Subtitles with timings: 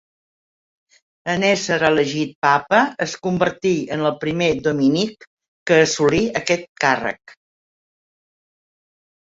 [1.33, 5.31] En ésser elegit papa, es convertí en el primer dominic
[5.69, 7.41] que assolí aquest càrrec.